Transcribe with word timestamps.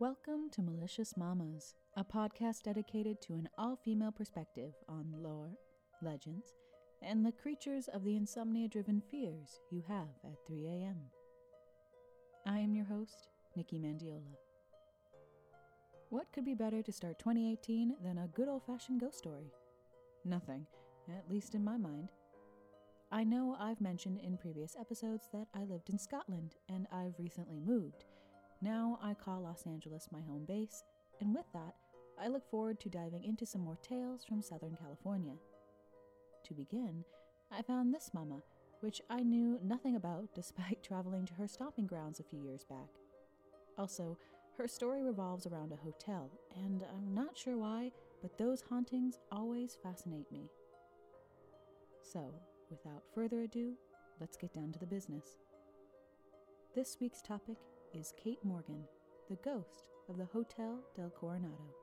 Welcome 0.00 0.48
to 0.52 0.62
Malicious 0.62 1.16
Mamas, 1.16 1.74
a 1.96 2.04
podcast 2.04 2.62
dedicated 2.62 3.20
to 3.22 3.32
an 3.32 3.48
all 3.58 3.74
female 3.84 4.12
perspective 4.12 4.72
on 4.88 5.12
lore, 5.20 5.50
legends, 6.02 6.54
and 7.02 7.26
the 7.26 7.32
creatures 7.32 7.88
of 7.92 8.04
the 8.04 8.14
insomnia 8.14 8.68
driven 8.68 9.02
fears 9.10 9.58
you 9.72 9.82
have 9.88 10.06
at 10.22 10.38
3 10.46 10.66
a.m. 10.66 10.98
I 12.46 12.60
am 12.60 12.76
your 12.76 12.84
host, 12.84 13.26
Nikki 13.56 13.80
Mandiola. 13.80 14.36
What 16.10 16.30
could 16.32 16.44
be 16.44 16.54
better 16.54 16.80
to 16.80 16.92
start 16.92 17.18
2018 17.18 17.96
than 18.00 18.18
a 18.18 18.28
good 18.28 18.46
old 18.46 18.62
fashioned 18.66 19.00
ghost 19.00 19.18
story? 19.18 19.50
Nothing, 20.24 20.64
at 21.08 21.28
least 21.28 21.56
in 21.56 21.64
my 21.64 21.76
mind. 21.76 22.12
I 23.10 23.24
know 23.24 23.56
I've 23.58 23.80
mentioned 23.80 24.20
in 24.22 24.36
previous 24.36 24.76
episodes 24.78 25.28
that 25.32 25.48
I 25.56 25.64
lived 25.64 25.90
in 25.90 25.98
Scotland 25.98 26.54
and 26.68 26.86
I've 26.92 27.18
recently 27.18 27.58
moved 27.58 28.04
now 28.60 28.98
I 29.02 29.14
call 29.14 29.42
Los 29.42 29.66
Angeles 29.66 30.08
my 30.10 30.20
home 30.20 30.44
base, 30.46 30.82
and 31.20 31.34
with 31.34 31.46
that, 31.52 31.74
I 32.20 32.28
look 32.28 32.48
forward 32.50 32.80
to 32.80 32.88
diving 32.88 33.24
into 33.24 33.46
some 33.46 33.62
more 33.62 33.78
tales 33.82 34.24
from 34.24 34.42
Southern 34.42 34.76
California. 34.76 35.34
To 36.44 36.54
begin, 36.54 37.04
I 37.52 37.62
found 37.62 37.94
this 37.94 38.10
mama, 38.12 38.42
which 38.80 39.00
I 39.08 39.22
knew 39.22 39.60
nothing 39.62 39.96
about 39.96 40.28
despite 40.34 40.82
traveling 40.82 41.26
to 41.26 41.34
her 41.34 41.46
stomping 41.46 41.86
grounds 41.86 42.20
a 42.20 42.24
few 42.24 42.40
years 42.40 42.64
back. 42.64 42.88
Also, 43.78 44.18
her 44.56 44.66
story 44.66 45.04
revolves 45.04 45.46
around 45.46 45.72
a 45.72 45.76
hotel, 45.76 46.28
and 46.56 46.84
I'm 46.96 47.14
not 47.14 47.38
sure 47.38 47.56
why, 47.56 47.92
but 48.20 48.36
those 48.38 48.64
hauntings 48.68 49.18
always 49.30 49.78
fascinate 49.80 50.30
me. 50.32 50.50
So, 52.02 52.34
without 52.70 53.04
further 53.14 53.42
ado, 53.42 53.74
let's 54.20 54.36
get 54.36 54.52
down 54.52 54.72
to 54.72 54.78
the 54.80 54.86
business. 54.86 55.38
This 56.74 56.96
week's 57.00 57.22
topic 57.22 57.58
is 57.94 58.12
Kate 58.22 58.44
Morgan, 58.44 58.84
the 59.28 59.36
ghost 59.36 59.88
of 60.08 60.18
the 60.18 60.24
Hotel 60.26 60.80
del 60.94 61.10
Coronado. 61.10 61.74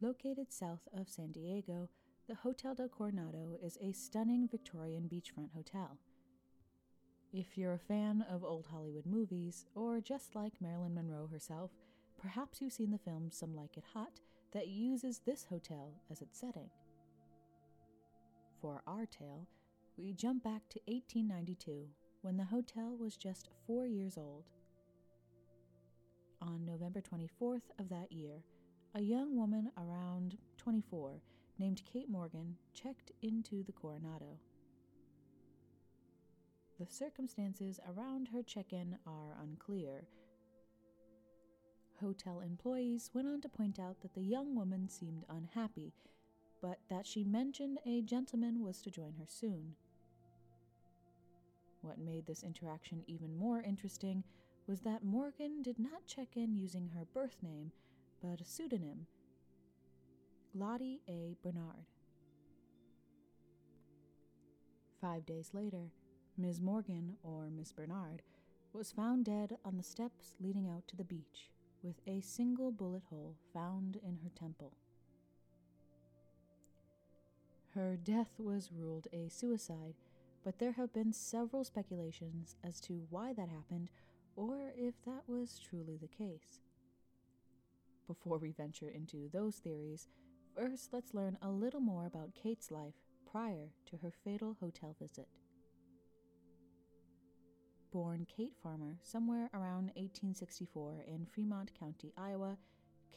Located 0.00 0.52
south 0.52 0.88
of 0.96 1.08
San 1.08 1.32
Diego, 1.32 1.88
the 2.28 2.34
Hotel 2.34 2.74
del 2.74 2.88
Coronado 2.88 3.56
is 3.62 3.78
a 3.80 3.92
stunning 3.92 4.48
Victorian 4.48 5.08
beachfront 5.12 5.52
hotel. 5.54 5.98
If 7.32 7.56
you're 7.56 7.72
a 7.72 7.78
fan 7.78 8.24
of 8.28 8.44
old 8.44 8.66
Hollywood 8.70 9.06
movies, 9.06 9.66
or 9.74 10.00
just 10.00 10.34
like 10.34 10.60
Marilyn 10.60 10.94
Monroe 10.94 11.28
herself, 11.28 11.70
perhaps 12.20 12.60
you've 12.60 12.72
seen 12.72 12.90
the 12.90 12.98
film 12.98 13.30
Some 13.30 13.56
Like 13.56 13.76
It 13.76 13.84
Hot 13.94 14.20
that 14.52 14.68
uses 14.68 15.20
this 15.20 15.46
hotel 15.48 15.94
as 16.10 16.20
its 16.20 16.38
setting. 16.38 16.70
For 18.64 18.80
our 18.86 19.04
tale, 19.04 19.46
we 19.98 20.14
jump 20.14 20.42
back 20.42 20.62
to 20.70 20.80
1892 20.86 21.86
when 22.22 22.38
the 22.38 22.44
hotel 22.44 22.96
was 22.98 23.14
just 23.14 23.50
four 23.66 23.86
years 23.86 24.16
old. 24.16 24.44
On 26.40 26.64
November 26.64 27.02
24th 27.02 27.68
of 27.78 27.90
that 27.90 28.10
year, 28.10 28.42
a 28.94 29.02
young 29.02 29.36
woman 29.36 29.70
around 29.76 30.38
24 30.56 31.20
named 31.58 31.82
Kate 31.84 32.08
Morgan 32.08 32.56
checked 32.72 33.12
into 33.20 33.62
the 33.64 33.72
Coronado. 33.72 34.38
The 36.80 36.86
circumstances 36.86 37.80
around 37.86 38.28
her 38.28 38.42
check 38.42 38.72
in 38.72 38.96
are 39.06 39.36
unclear. 39.42 40.06
Hotel 42.00 42.40
employees 42.40 43.10
went 43.12 43.28
on 43.28 43.42
to 43.42 43.48
point 43.50 43.78
out 43.78 44.00
that 44.00 44.14
the 44.14 44.22
young 44.22 44.56
woman 44.56 44.88
seemed 44.88 45.26
unhappy 45.28 45.92
but 46.64 46.78
that 46.88 47.06
she 47.06 47.24
mentioned 47.24 47.78
a 47.84 48.00
gentleman 48.00 48.64
was 48.64 48.80
to 48.80 48.90
join 48.90 49.12
her 49.18 49.26
soon. 49.26 49.74
What 51.82 51.98
made 51.98 52.24
this 52.24 52.42
interaction 52.42 53.02
even 53.06 53.36
more 53.36 53.60
interesting 53.60 54.24
was 54.66 54.80
that 54.80 55.04
Morgan 55.04 55.60
did 55.60 55.78
not 55.78 56.06
check 56.06 56.28
in 56.36 56.56
using 56.56 56.88
her 56.94 57.04
birth 57.12 57.36
name, 57.42 57.70
but 58.22 58.40
a 58.40 58.46
pseudonym 58.46 59.06
Lottie 60.54 61.02
A. 61.06 61.36
Bernard. 61.42 61.84
Five 65.02 65.26
days 65.26 65.50
later, 65.52 65.90
Ms. 66.38 66.62
Morgan, 66.62 67.16
or 67.22 67.50
Miss 67.50 67.72
Bernard, 67.72 68.22
was 68.72 68.90
found 68.90 69.26
dead 69.26 69.58
on 69.66 69.76
the 69.76 69.82
steps 69.82 70.32
leading 70.40 70.70
out 70.70 70.88
to 70.88 70.96
the 70.96 71.04
beach, 71.04 71.50
with 71.82 71.96
a 72.06 72.22
single 72.22 72.72
bullet 72.72 73.02
hole 73.10 73.36
found 73.52 73.96
in 73.96 74.16
her 74.22 74.30
temple. 74.34 74.72
Her 77.74 77.96
death 77.96 78.38
was 78.38 78.70
ruled 78.72 79.08
a 79.12 79.28
suicide, 79.28 79.94
but 80.44 80.60
there 80.60 80.72
have 80.72 80.92
been 80.92 81.12
several 81.12 81.64
speculations 81.64 82.54
as 82.62 82.80
to 82.82 83.04
why 83.10 83.32
that 83.32 83.48
happened 83.48 83.90
or 84.36 84.72
if 84.76 84.94
that 85.04 85.22
was 85.26 85.58
truly 85.58 85.96
the 85.96 86.06
case. 86.06 86.60
Before 88.06 88.38
we 88.38 88.52
venture 88.52 88.90
into 88.90 89.28
those 89.32 89.56
theories, 89.56 90.06
first 90.54 90.92
let's 90.92 91.14
learn 91.14 91.36
a 91.42 91.50
little 91.50 91.80
more 91.80 92.06
about 92.06 92.36
Kate's 92.40 92.70
life 92.70 92.94
prior 93.28 93.70
to 93.86 93.96
her 93.96 94.12
fatal 94.24 94.56
hotel 94.60 94.94
visit. 95.00 95.26
Born 97.90 98.24
Kate 98.36 98.54
Farmer 98.62 98.98
somewhere 99.02 99.50
around 99.52 99.90
1864 99.96 101.06
in 101.08 101.26
Fremont 101.26 101.72
County, 101.76 102.12
Iowa, 102.16 102.56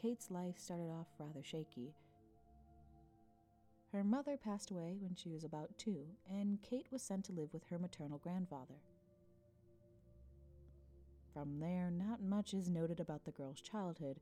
Kate's 0.01 0.31
life 0.31 0.57
started 0.57 0.89
off 0.89 1.07
rather 1.19 1.43
shaky 1.43 1.93
her 3.93 4.03
mother 4.03 4.37
passed 4.37 4.69
away 4.69 4.97
when 4.99 5.15
she 5.15 5.29
was 5.29 5.43
about 5.43 5.77
two, 5.77 6.05
and 6.29 6.61
Kate 6.61 6.87
was 6.91 7.01
sent 7.01 7.25
to 7.25 7.31
live 7.31 7.53
with 7.53 7.63
her 7.69 7.79
maternal 7.79 8.17
grandfather. 8.17 8.75
From 11.33 11.59
there, 11.59 11.89
not 11.91 12.21
much 12.21 12.53
is 12.53 12.69
noted 12.69 12.99
about 12.99 13.23
the 13.23 13.31
girl's 13.31 13.61
childhood, 13.61 14.19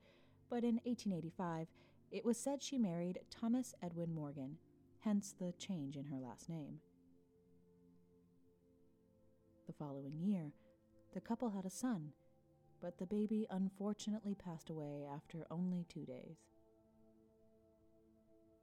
but 0.49 0.63
in 0.63 0.75
1885, 0.83 1.67
it 2.11 2.25
was 2.25 2.37
said 2.37 2.61
she 2.61 2.77
married 2.77 3.19
Thomas 3.31 3.73
Edwin 3.81 4.13
Morgan, 4.13 4.57
hence 4.99 5.33
the 5.37 5.53
change 5.57 5.97
in 5.97 6.05
her 6.05 6.19
last 6.19 6.49
name. 6.49 6.79
The 9.67 9.73
following 9.73 10.19
year, 10.19 10.51
the 11.13 11.21
couple 11.21 11.49
had 11.49 11.65
a 11.65 11.69
son, 11.69 12.11
but 12.81 12.99
the 12.99 13.07
baby 13.07 13.47
unfortunately 13.49 14.35
passed 14.35 14.69
away 14.69 15.07
after 15.11 15.47
only 15.49 15.85
two 15.89 16.05
days. 16.05 16.37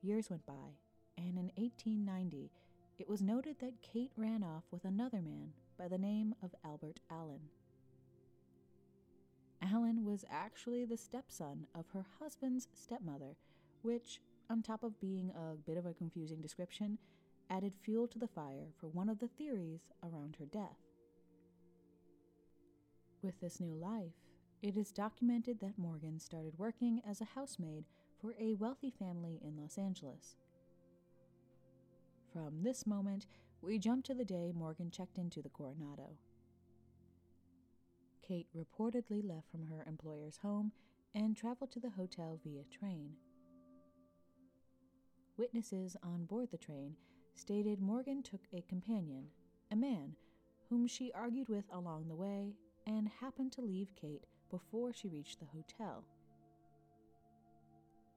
Years 0.01 0.31
went 0.31 0.47
by, 0.47 0.77
and 1.17 1.39
in 1.39 1.51
1890 1.57 2.51
it 2.99 3.09
was 3.09 3.23
noted 3.23 3.57
that 3.61 3.83
Kate 3.83 4.13
ran 4.17 4.43
off 4.45 4.65
with 4.71 4.85
another 4.85 5.21
man 5.23 5.53
by 5.79 5.89
the 5.89 5.99
name 5.99 6.35
of 6.43 6.55
Albert 6.65 7.01
Allen. 7.11 7.41
Allen 9.63 10.05
was 10.05 10.25
actually 10.31 10.85
the 10.85 10.97
stepson 10.97 11.67
of 11.75 11.87
her 11.93 12.05
husband's 12.21 12.69
stepmother, 12.75 13.37
which, 13.83 14.21
on 14.51 14.63
top 14.63 14.83
of 14.83 15.01
being 15.01 15.31
a 15.31 15.55
bit 15.55 15.77
of 15.77 15.87
a 15.87 15.95
confusing 15.95 16.41
description, 16.41 16.99
added 17.51 17.75
fuel 17.75 18.07
to 18.09 18.19
the 18.19 18.29
fire 18.29 18.69
for 18.79 18.89
one 18.89 19.09
of 19.09 19.19
the 19.19 19.29
theories 19.29 19.91
around 20.03 20.37
her 20.39 20.47
death. 20.47 20.79
With 23.23 23.41
this 23.41 23.61
new 23.61 23.75
life, 23.75 24.15
it 24.63 24.77
is 24.77 24.93
documented 24.93 25.61
that 25.61 25.79
Morgan 25.79 26.19
started 26.19 26.59
working 26.59 27.03
as 27.09 27.21
a 27.21 27.25
housemaid 27.35 27.85
for 28.21 28.35
a 28.39 28.55
wealthy 28.55 28.91
family 28.91 29.41
in 29.43 29.57
Los 29.57 29.77
Angeles. 29.77 30.37
From 32.33 32.63
this 32.63 32.87
moment, 32.87 33.27
we 33.61 33.79
jump 33.79 34.05
to 34.07 34.15
the 34.15 34.25
day 34.25 34.53
Morgan 34.55 34.91
checked 34.91 35.19
into 35.19 35.43
the 35.43 35.51
Coronado. 35.51 36.17
Kate 38.27 38.47
reportedly 38.57 39.23
left 39.23 39.51
from 39.51 39.67
her 39.67 39.85
employer's 39.87 40.39
home 40.39 40.73
and 41.15 41.37
traveled 41.37 41.71
to 41.73 41.81
the 41.81 41.91
hotel 41.91 42.41
via 42.43 42.63
train. 42.65 43.11
Witnesses 45.37 45.97
on 46.03 46.25
board 46.25 46.51
the 46.51 46.57
train 46.57 46.97
stated 47.35 47.81
Morgan 47.81 48.23
took 48.23 48.41
a 48.53 48.63
companion, 48.63 49.27
a 49.71 49.77
man, 49.77 50.15
whom 50.71 50.87
she 50.87 51.13
argued 51.13 51.49
with 51.51 51.65
along 51.73 52.09
the 52.09 52.15
way 52.17 52.55
and 52.87 53.09
happened 53.21 53.53
to 53.53 53.61
leave 53.61 53.95
Kate 53.95 54.25
before 54.51 54.93
she 54.93 55.09
reached 55.09 55.39
the 55.41 55.47
hotel. 55.47 56.05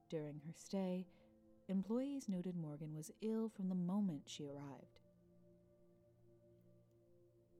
During 0.09 0.39
her 0.45 0.53
stay, 0.53 1.05
Employees 1.67 2.29
noted 2.29 2.55
Morgan 2.55 2.93
was 2.95 3.11
ill 3.21 3.49
from 3.49 3.69
the 3.69 3.75
moment 3.75 4.21
she 4.27 4.47
arrived. 4.47 4.99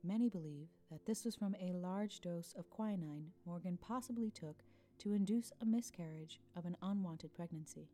Many 0.04 0.30
believe 0.30 0.68
that 0.92 1.07
this 1.07 1.25
was 1.25 1.36
from 1.36 1.56
a 1.60 1.74
large 1.74 2.19
dose 2.22 2.54
of 2.56 2.69
quinine 2.69 3.31
Morgan 3.48 3.80
possibly 3.81 4.30
took 4.30 4.57
to 5.00 5.13
induce 5.13 5.52
a 5.60 5.66
miscarriage 5.66 6.40
of 6.56 6.66
an 6.66 6.78
unwanted 6.84 7.34
pregnancy. 7.34 7.90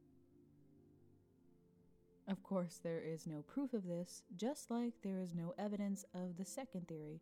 Of 2.28 2.44
course, 2.44 2.82
there 2.84 3.00
is 3.00 3.26
no 3.26 3.42
proof 3.44 3.74
of 3.74 3.88
this, 3.88 4.24
just 4.36 4.70
like 4.70 4.94
there 5.04 5.20
is 5.20 5.34
no 5.34 5.54
evidence 5.58 6.04
of 6.14 6.36
the 6.38 6.46
second 6.46 6.90
theory, 6.90 7.22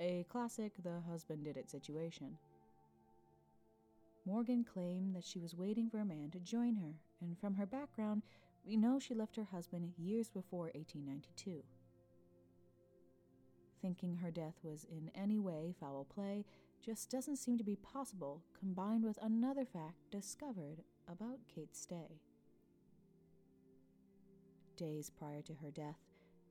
a 0.00 0.24
classic 0.30 0.72
the 0.82 1.00
husband 1.06 1.44
did 1.44 1.58
it 1.58 1.70
situation. 1.70 2.38
Morgan 4.24 4.64
claimed 4.64 5.14
that 5.16 5.24
she 5.24 5.38
was 5.38 5.54
waiting 5.54 5.90
for 5.90 5.98
a 5.98 6.04
man 6.04 6.30
to 6.30 6.40
join 6.40 6.76
her, 6.76 6.94
and 7.20 7.38
from 7.38 7.54
her 7.56 7.66
background, 7.66 8.22
we 8.64 8.76
know 8.76 8.98
she 8.98 9.14
left 9.14 9.36
her 9.36 9.44
husband 9.44 9.92
years 9.98 10.30
before 10.30 10.70
1892. 10.74 11.62
thinking 13.82 14.16
her 14.16 14.30
death 14.30 14.54
was 14.62 14.84
in 14.84 15.10
any 15.14 15.40
way 15.40 15.74
foul 15.78 16.06
play 16.14 16.44
just 16.80 17.10
doesn't 17.10 17.36
seem 17.36 17.58
to 17.58 17.64
be 17.64 17.76
possible, 17.76 18.42
combined 18.58 19.04
with 19.04 19.18
another 19.20 19.64
fact 19.64 19.96
discovered 20.10 20.82
about 21.08 21.38
Kate's 21.52 21.80
stay. 21.80 22.20
Days 24.76 25.10
prior 25.10 25.42
to 25.42 25.54
her 25.54 25.70
death, 25.70 25.98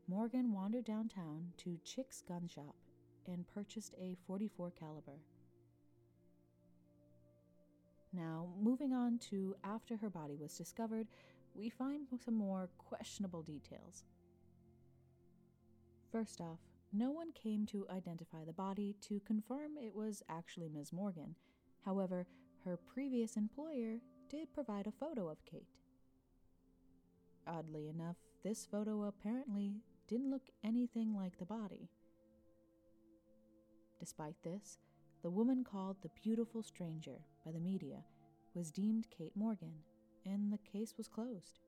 Morgan 0.08 0.52
wandered 0.54 0.86
downtown 0.86 1.54
to 1.58 1.80
Chick's 1.84 2.22
gun 2.22 2.48
shop 2.48 2.76
and 3.26 3.48
purchased 3.48 3.96
a 4.00 4.18
44 4.28 4.72
caliber. 4.72 5.20
Now, 8.14 8.48
moving 8.60 8.94
on 8.94 9.20
to 9.30 9.56
after 9.64 9.98
her 9.98 10.10
body 10.10 10.36
was 10.36 10.58
discovered, 10.58 11.08
we 11.56 11.70
find 11.70 12.08
some 12.24 12.36
more 12.36 12.70
questionable 12.78 13.42
details. 13.42 14.04
First 16.12 16.42
off, 16.42 16.60
no 16.92 17.12
one 17.12 17.32
came 17.32 17.66
to 17.68 17.88
identify 17.90 18.44
the 18.44 18.52
body 18.52 18.96
to 19.08 19.22
confirm 19.22 19.78
it 19.78 19.96
was 19.96 20.22
actually 20.28 20.68
Ms. 20.68 20.92
Morgan. 20.92 21.36
However, 21.86 22.28
her 22.66 22.78
previous 22.78 23.38
employer 23.38 24.00
did 24.30 24.54
provide 24.54 24.88
a 24.88 24.92
photo 24.92 25.30
of 25.30 25.44
Kate. 25.46 25.70
Oddly 27.48 27.88
enough, 27.88 28.18
this 28.44 28.68
photo 28.70 29.04
apparently 29.06 29.76
didn't 30.08 30.30
look 30.30 30.50
anything 30.64 31.16
like 31.16 31.38
the 31.40 31.46
body. 31.46 31.90
Despite 34.00 34.36
this, 34.44 34.80
the 35.22 35.30
woman 35.30 35.64
called 35.64 35.98
the 36.02 36.10
beautiful 36.24 36.64
stranger 36.64 37.20
by 37.46 37.52
the 37.52 37.60
media 37.60 38.04
was 38.54 38.72
deemed 38.72 39.08
Kate 39.16 39.36
Morgan, 39.36 39.74
and 40.26 40.52
the 40.52 40.58
case 40.58 40.96
was 40.98 41.08
closed. 41.08 41.60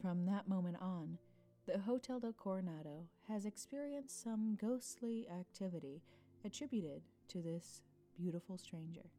From 0.00 0.24
that 0.26 0.48
moment 0.48 0.76
on, 0.80 1.18
the 1.66 1.78
Hotel 1.78 2.20
del 2.20 2.32
Coronado 2.32 3.08
has 3.28 3.44
experienced 3.44 4.22
some 4.22 4.56
ghostly 4.60 5.26
activity 5.28 6.00
attributed 6.44 7.02
to 7.28 7.42
this 7.42 7.82
beautiful 8.16 8.56
stranger. 8.56 9.10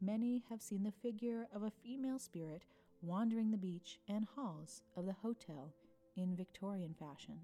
Many 0.00 0.42
have 0.48 0.62
seen 0.62 0.82
the 0.82 0.92
figure 1.02 1.46
of 1.54 1.62
a 1.62 1.72
female 1.84 2.18
spirit 2.18 2.62
wandering 3.02 3.50
the 3.50 3.58
beach 3.58 3.98
and 4.08 4.26
halls 4.34 4.82
of 4.96 5.04
the 5.04 5.12
hotel 5.12 5.74
in 6.16 6.36
Victorian 6.36 6.94
fashion. 6.98 7.38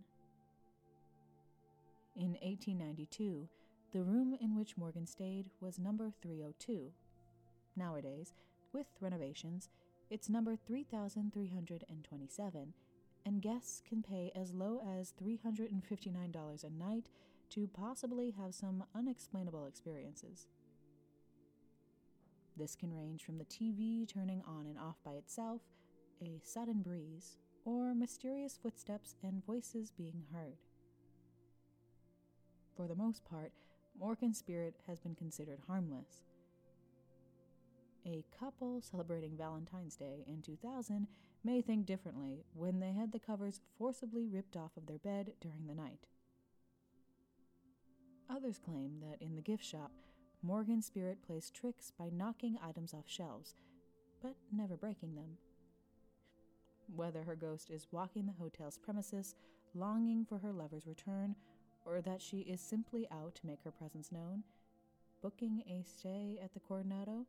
In 2.17 2.33
1892, 2.41 3.47
the 3.93 4.03
room 4.03 4.35
in 4.41 4.57
which 4.57 4.79
Morgan 4.79 5.07
stayed 5.07 5.51
was 5.61 5.79
number 5.79 6.11
302. 6.23 6.93
Nowadays, 7.77 8.33
with 8.73 8.87
renovations, 9.03 9.69
it's 10.09 10.31
number 10.31 10.57
3327, 10.57 12.73
and 13.27 13.43
guests 13.43 13.83
can 13.87 14.03
pay 14.03 14.33
as 14.35 14.55
low 14.55 14.81
as 14.99 15.13
$359 15.23 16.65
a 16.65 16.71
night 16.71 17.11
to 17.51 17.69
possibly 17.69 18.31
have 18.31 18.55
some 18.55 18.85
unexplainable 18.95 19.67
experiences. 19.67 20.47
This 22.57 22.75
can 22.75 22.95
range 22.95 23.25
from 23.25 23.37
the 23.37 23.45
TV 23.45 24.09
turning 24.09 24.41
on 24.49 24.65
and 24.65 24.79
off 24.79 24.97
by 25.05 25.13
itself, 25.13 25.61
a 26.23 26.41
sudden 26.43 26.81
breeze, 26.81 27.37
or 27.67 27.95
mysterious 27.95 28.57
footsteps 28.57 29.17
and 29.23 29.45
voices 29.45 29.91
being 29.91 30.25
heard. 30.33 30.57
For 32.77 32.87
the 32.87 32.95
most 32.95 33.25
part, 33.25 33.53
Morgan's 33.99 34.39
spirit 34.39 34.75
has 34.87 35.01
been 35.01 35.15
considered 35.15 35.61
harmless. 35.67 36.23
A 38.05 38.23
couple 38.39 38.81
celebrating 38.83 39.37
Valentine's 39.37 39.97
Day 39.97 40.25
in 40.29 40.43
2000 40.43 41.07
may 41.43 41.63
think 41.63 41.87
differently 41.87 42.45
when 42.55 42.79
they 42.79 42.93
had 42.93 43.13
the 43.13 43.19
covers 43.19 43.61
forcibly 43.79 44.27
ripped 44.27 44.57
off 44.57 44.77
of 44.77 44.87
their 44.87 44.99
bed 44.99 45.33
during 45.41 45.67
the 45.67 45.75
night. 45.75 46.07
Others 48.29 48.61
claim 48.65 49.01
that 49.01 49.25
in 49.25 49.37
the 49.37 49.43
gift 49.43 49.65
shop, 49.65 49.93
Morgan's 50.43 50.87
spirit 50.87 51.19
plays 51.27 51.51
tricks 51.51 51.93
by 51.99 52.11
knocking 52.13 52.59
items 52.63 52.93
off 52.93 53.05
shelves, 53.07 53.55
but 54.23 54.35
never 54.53 54.77
breaking 54.77 55.15
them. 55.15 55.39
Whether 56.95 57.23
her 57.23 57.37
ghost 57.37 57.71
is 57.71 57.89
walking 57.91 58.27
the 58.27 58.33
hotel's 58.33 58.79
premises, 58.79 59.35
longing 59.75 60.25
for 60.25 60.39
her 60.39 60.53
lover's 60.53 60.87
return, 60.87 61.35
or 61.87 62.01
that 62.03 62.21
she 62.21 62.39
is 62.39 62.61
simply 62.61 63.07
out 63.11 63.35
to 63.37 63.47
make 63.47 63.63
her 63.65 63.71
presence 63.71 64.11
known, 64.11 64.43
booking 65.23 65.63
a 65.67 65.83
stay 65.85 66.39
at 66.43 66.53
the 66.53 66.61
Coronado 66.61 67.27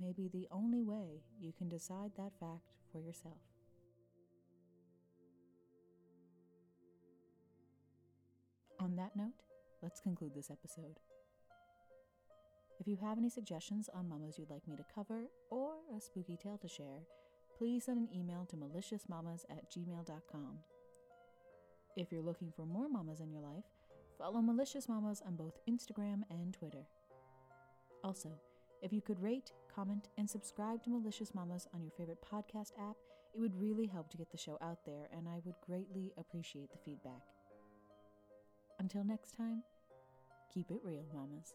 may 0.00 0.12
be 0.12 0.28
the 0.28 0.48
only 0.50 0.82
way 0.82 1.22
you 1.40 1.52
can 1.56 1.68
decide 1.68 2.10
that 2.16 2.32
fact 2.40 2.72
for 2.90 3.00
yourself. 3.00 3.38
On 8.80 8.96
that 8.96 9.14
note, 9.14 9.34
let's 9.82 10.00
conclude 10.00 10.34
this 10.34 10.50
episode. 10.50 10.98
If 12.80 12.88
you 12.88 12.96
have 12.96 13.18
any 13.18 13.28
suggestions 13.28 13.90
on 13.92 14.08
mamas 14.08 14.38
you'd 14.38 14.50
like 14.50 14.66
me 14.66 14.74
to 14.76 14.84
cover 14.94 15.24
or 15.50 15.74
a 15.94 16.00
spooky 16.00 16.38
tale 16.42 16.56
to 16.62 16.68
share, 16.68 17.02
please 17.58 17.84
send 17.84 17.98
an 17.98 18.08
email 18.14 18.46
to 18.46 18.56
maliciousmamas 18.56 19.44
at 19.50 19.70
gmail.com. 19.70 20.58
If 21.94 22.10
you're 22.10 22.22
looking 22.22 22.50
for 22.56 22.64
more 22.64 22.88
mamas 22.88 23.20
in 23.20 23.30
your 23.30 23.42
life, 23.42 23.64
follow 24.20 24.42
Malicious 24.42 24.86
Mamas 24.86 25.22
on 25.26 25.34
both 25.34 25.58
Instagram 25.66 26.22
and 26.30 26.52
Twitter. 26.52 26.86
Also, 28.04 28.30
if 28.82 28.92
you 28.92 29.00
could 29.00 29.20
rate, 29.22 29.52
comment, 29.74 30.08
and 30.18 30.28
subscribe 30.28 30.82
to 30.84 30.90
Malicious 30.90 31.34
Mamas 31.34 31.66
on 31.72 31.82
your 31.82 31.92
favorite 31.92 32.22
podcast 32.22 32.72
app, 32.78 32.96
it 33.34 33.40
would 33.40 33.58
really 33.58 33.86
help 33.86 34.10
to 34.10 34.18
get 34.18 34.30
the 34.30 34.36
show 34.36 34.58
out 34.60 34.84
there, 34.84 35.08
and 35.16 35.26
I 35.26 35.38
would 35.44 35.54
greatly 35.66 36.12
appreciate 36.18 36.70
the 36.70 36.78
feedback. 36.84 37.22
Until 38.78 39.04
next 39.04 39.36
time, 39.36 39.62
keep 40.52 40.70
it 40.70 40.80
real, 40.84 41.04
mamas. 41.14 41.54